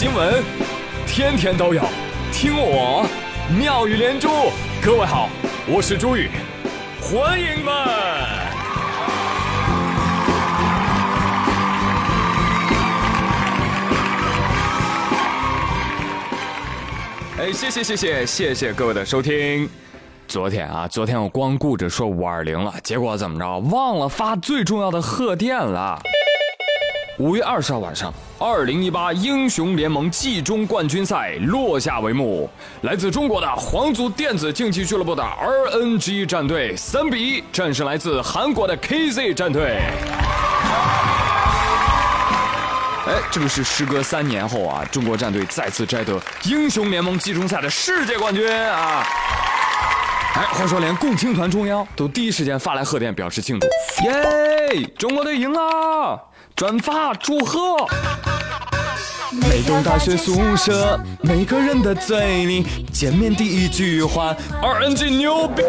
[0.00, 0.42] 新闻，
[1.06, 1.82] 天天都有，
[2.32, 3.06] 听我
[3.54, 4.30] 妙语连珠。
[4.82, 5.28] 各位好，
[5.68, 6.30] 我是朱宇，
[7.02, 7.74] 欢迎们。
[17.36, 19.68] 哎，谢谢谢谢谢谢各位的收听。
[20.26, 26.00] 昨天啊，昨天我光顾着说五二零了，结果怎么着，忘了发最重要的贺电了。
[27.18, 28.10] 五月二十号晚上，
[28.42, 32.48] 二零一八英雄联盟季中冠军赛落下帷幕。
[32.80, 39.82] 来自中国的皇族电子竞技俱乐部的 RNG 战队三比一战胜来自韩国的 KZ 战队。
[43.06, 49.06] 哎，这个是时隔三年后啊，中国战队再次摘得英雄联盟季中赛的世界冠军啊！
[50.36, 53.66] 哎，话说连共青团中央都第一时间发来贺电表示庆祝，
[54.04, 54.82] 耶！
[54.96, 56.29] 中国队赢了！
[56.56, 57.86] 转发祝贺！
[59.32, 65.62] 每栋大学宿舍，每个人的嘴里，见面第一句话，RNG 牛逼！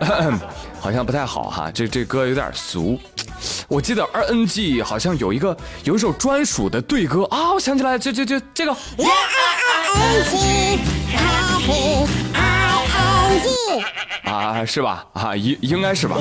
[0.80, 2.98] 好像不太好哈，这这歌有点俗。
[3.68, 8.72] 我记得 RNG 好像有一个有一首专属的对歌啊，我想起来，这这这这个。
[14.24, 15.04] 啊，是吧？
[15.12, 16.16] 啊，应应该是吧。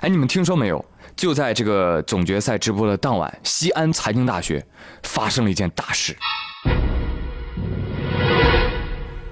[0.00, 0.84] 哎，你们听说没有？
[1.16, 4.64] 就在这个总决赛直播的当晚，西安财经大学
[5.02, 6.16] 发生了一件大事。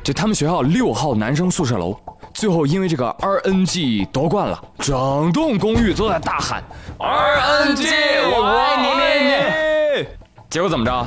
[0.02, 1.96] 就他们学校六号男生宿舍楼，
[2.34, 6.64] 最后因为这个 RNG 夺冠了，整栋公寓都在大喊
[6.98, 7.86] RNG
[8.30, 10.06] 我爱你。
[10.50, 11.06] 结果怎么着？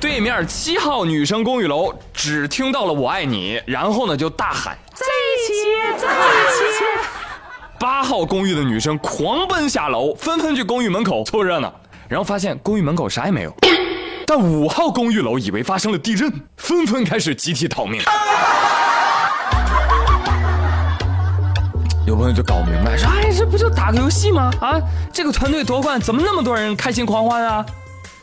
[0.00, 5.52] 对面七号女生公寓楼只听到了我爱你，然后呢就大喊在一起，
[5.98, 6.18] 在一
[6.78, 6.99] 起。
[7.80, 11.72] 八号公寓的女生狂奔下楼，纷纷去公寓门口凑热闹，
[12.08, 13.54] 然后发现公寓门口啥也没有。
[14.26, 18.02] 但五号公寓楼以为发生了地震，纷纷开始集体逃命。
[22.06, 24.50] 有朋友就搞明白，说：“哎，这不就打个游戏吗？
[24.60, 24.78] 啊，
[25.10, 27.64] 这个团队夺冠，怎么那么多人开心狂欢啊？”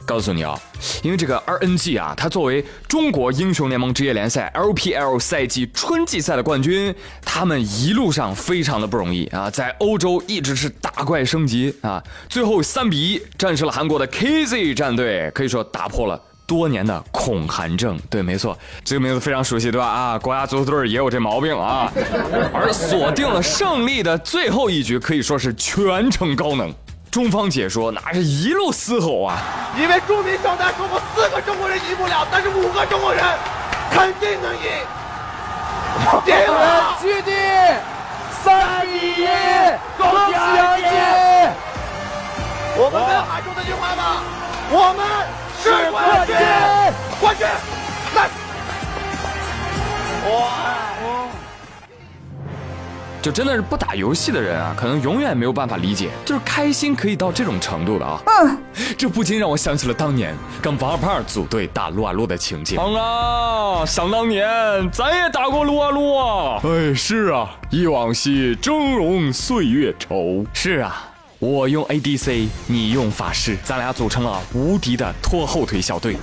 [0.07, 0.57] 告诉你啊，
[1.03, 6.95] 因为这个 RNG 啊，它作为中国英雄联盟职业联赛 LPL 赛季春季赛的冠军，
[7.25, 17.99] 他们一路上非常的不容易啊，在欧洲一直是打怪升级啊，最后三比一战胜了韩国的 KZ 战队，可以说打破了多年的恐韩症。
[18.09, 19.85] 对，没错，这个名字非常熟悉，对吧？
[19.85, 21.91] 啊，国家足球队也有这毛病啊，
[22.53, 26.73] 而锁定了胜利的最后一局，可以说是全程高能。
[27.17, 29.39] 中方解说那是一路嘶吼啊！
[29.75, 33.25] 因为著名小丹说过，四个中国人赢不了，但是五个中国人
[33.89, 34.61] 肯定能赢。
[36.23, 36.47] 敌人
[37.01, 37.31] 基地
[38.43, 39.25] 三比一，
[39.97, 40.85] 恭喜安吉！
[42.77, 44.21] 我们没有喊出这句话吗？
[44.69, 45.03] 我们
[45.63, 46.35] 是冠军，
[47.19, 47.47] 冠军，
[48.13, 48.29] 来！
[50.29, 50.66] 哇！
[53.27, 58.21] 就真的是不打游戏的人啊，可能永远没有办法理解，就是开心可以到这种程度的啊。
[58.25, 58.57] 嗯，
[58.97, 62.79] 这不禁让我想起了当年跟王二胖组队打撸啊撸的情景。
[62.79, 64.47] 啊，想当年
[64.93, 66.61] 咱也打过撸啊撸啊。
[66.63, 70.45] 哎，是啊，忆往昔峥嵘岁月稠。
[70.53, 71.09] 是啊，
[71.39, 76.15] 我用 ADC，你用法师，咱俩组成了无敌的拖后腿小队，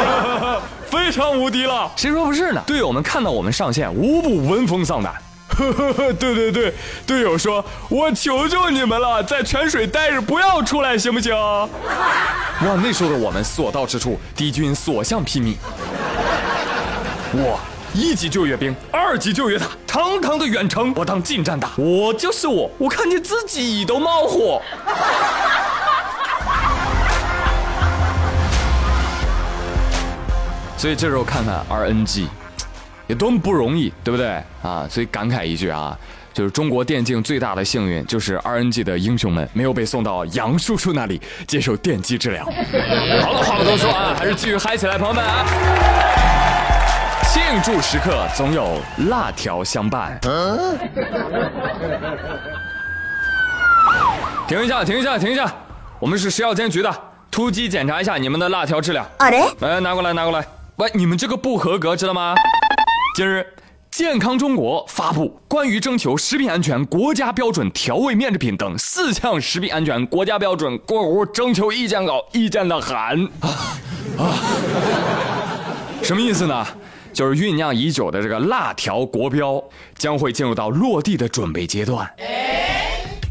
[0.84, 1.90] 非常无敌了。
[1.96, 2.62] 谁说不是呢？
[2.66, 5.14] 队友们看到我们上线，无不闻风丧胆。
[5.56, 6.74] 呵呵呵，对对对，
[7.06, 11.70] 队友说：“我求求你们了，在泉水待着，不要出来，行不行？”哇，
[12.82, 15.56] 那时候的我们所到之处，敌军所向披靡。
[17.32, 17.58] 我
[17.94, 21.70] 一级就阅兵，二级就阅塔，堂堂的远程，我当近战打。
[21.76, 24.60] 我就是我，我看见自己都冒火。
[30.76, 32.26] 所以这时候看看 RNG。
[33.06, 34.86] 也多么不容易，对不对啊？
[34.90, 35.96] 所以感慨一句啊，
[36.32, 42.44] 就是中国电竞最大的幸运，就是 RNG 的英雄们没有被送到杨叔叔那里接受电击治疗。
[43.22, 45.44] 好了，话不多说啊，还是继续嗨起来，朋友们啊！
[47.32, 48.78] 庆祝时刻总有
[49.08, 50.18] 辣条相伴。
[54.48, 55.52] 停一下，停一下，停一下！
[55.98, 56.92] 我们是食药监局的，
[57.30, 59.06] 突击检查一下你们的辣条质量。
[59.18, 59.44] 啊嘞！
[59.60, 60.44] 来，拿过来，拿过来。
[60.76, 62.34] 喂，你们这个不合格，知道吗？
[63.16, 63.46] 近日，
[63.90, 73.48] 健康中国发布关于征求食品安全国家标准调味面制品等四项食品安全国家标准过户征求意见稿意见的函啊
[74.18, 74.36] 啊！
[76.02, 76.66] 什么意思呢？
[77.10, 79.64] 就是酝酿已久的这个辣条国标
[79.96, 82.06] 将会进入到落地的准备阶段。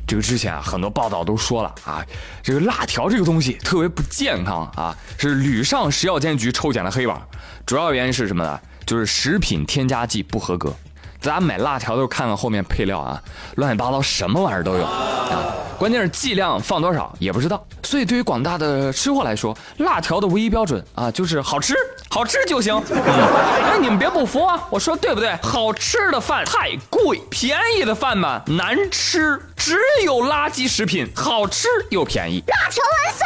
[0.08, 2.04] 这个之前啊，很多报道都说了啊，
[2.42, 7.22] 这个辣条这个东西特别不健康啊，是屡上食药监局抽检的黑榜。
[7.68, 8.60] 主要原因是什么呢？
[8.86, 10.74] 就是食品添加剂不合格。
[11.22, 13.20] 大家买辣条都看看后面配料啊，
[13.56, 15.56] 乱七八糟什么玩意儿都有啊。
[15.78, 21.74] 关键是剂量放多少也不知道，所以对于广大的吃货来说，辣条的唯一标准啊，就是好吃，
[22.10, 22.80] 好吃就行。
[22.94, 25.36] 哎，你们别不服啊，我说对不对？
[25.42, 32.44] 好吃的饭太贵，便宜的饭嘛难吃，只有垃圾食品好吃又便宜。
[32.48, 33.26] 辣条万岁！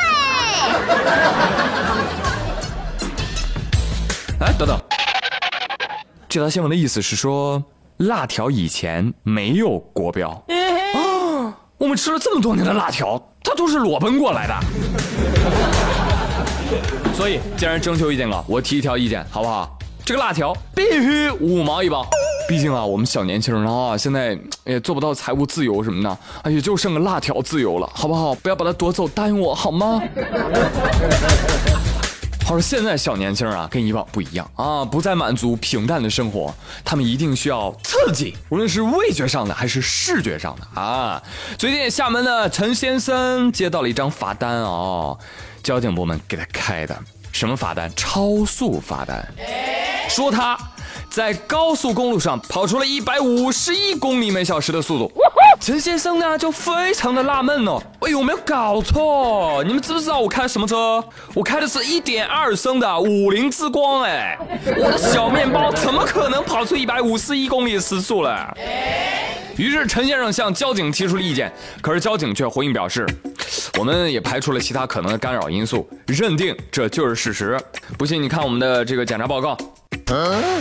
[4.39, 4.79] 哎，等等，
[6.29, 7.63] 这条新闻的意思是说，
[7.97, 10.45] 辣条以前没有国标。
[11.79, 14.53] 我们吃了这么多年的辣条，它都是裸奔过来的。
[17.17, 19.75] 所以，既然征求意见了，我提一条意见，好不好？
[20.05, 22.07] 这个辣条必须五毛一包。
[22.47, 26.09] 毕竟啊，我们小年轻人啊，现在也做不到财务自由什么的，
[26.43, 28.35] 啊，也就剩个辣条自由了，好不好？
[28.35, 29.99] 不要把它夺走，答应我好吗？
[32.49, 36.51] 他说现在小年轻啊，跟以往不一样啊，不再满足平淡的生活，
[36.83, 41.21] 他们一定需要刺激，无论是味觉上的还是视觉上的啊。
[41.59, 45.15] 最近厦门的陈先生接到了一张罚单哦，
[45.61, 46.99] 交警部门给他开的
[47.31, 47.87] 什么罚单？
[47.95, 49.23] 超速罚单，
[50.09, 50.57] 说他。
[51.11, 55.11] 在高速公路上跑出了一百五十一公里每小时的速度，
[55.59, 59.61] 陈先生呢就非常的纳闷哦，哎有没有搞错？
[59.65, 61.03] 你们知不知道我开什么车？
[61.35, 64.37] 我开的是一点二升的五菱之光，哎，
[64.77, 68.57] 我的小面包怎么可能跑出一百五十一公里的时速了？
[69.57, 71.51] 于是陈先生向交警提出了意见，
[71.81, 73.05] 可是交警却回应表示，
[73.77, 77.59] 我们也排除了其他可能的干扰因素，认定这就是事实。
[77.97, 79.57] 不信你看我们的这个检查报告。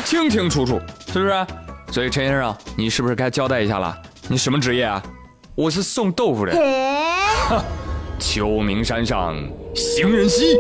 [0.05, 0.81] 清清楚楚，
[1.13, 1.47] 是不是？
[1.91, 3.97] 所以陈先生，你是不是该交代一下了？
[4.31, 5.03] 你什么职业啊？
[5.55, 6.53] 我是送豆腐的。
[7.49, 7.65] 哈，
[8.19, 9.35] 秋名山上
[9.75, 10.59] 行人稀，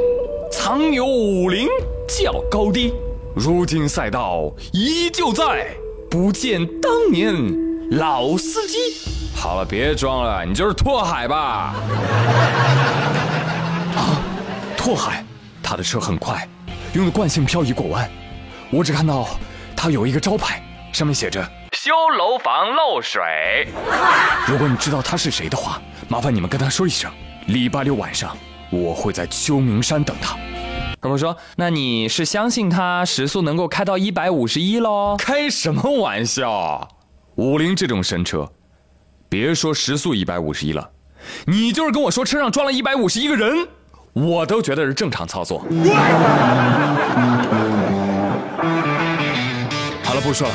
[0.50, 1.69] 藏有武林
[2.09, 2.94] 较高低。
[3.37, 5.67] 如今赛道依旧在，
[6.11, 7.35] 不见当年
[7.91, 8.79] 老司机。
[9.37, 11.75] 好了，别装了，你就是拓海吧？
[13.97, 14.17] 啊，
[14.79, 15.23] 拓海，
[15.62, 16.49] 他的车很快，
[16.94, 18.11] 用的惯性漂移过弯。
[18.70, 19.29] 我只看到
[19.76, 21.47] 他有一个招牌，上面写着
[21.80, 23.22] “修楼房漏水”。
[24.48, 27.08] 如果你知道他是谁的话，麻烦你们跟他说一声，
[27.46, 28.36] 礼拜六晚上
[28.69, 30.36] 我会在秋名山等他。
[31.00, 36.88] 他们说：“那你是相信他时速能够开到一百五十一喽？”开什么玩笑！
[37.36, 38.50] 五菱这种神车，
[39.28, 40.90] 别说时速一百五十一了，
[41.46, 43.69] 你就是跟我说车上装了一百五十一个人，
[44.14, 45.60] 我都觉得是正常操作。
[50.02, 50.54] 好了不说了，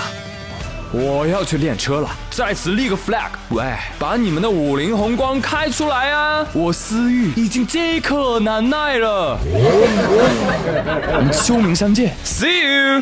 [0.96, 3.66] 我要去练车了，在此立个 flag，喂，
[3.98, 6.46] 把你们的五菱宏光开出来啊！
[6.54, 9.40] 我思域已经饥渴难耐了。
[11.16, 13.02] 我们秋名相见，See you。